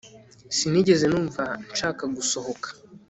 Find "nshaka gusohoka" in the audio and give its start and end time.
1.71-2.67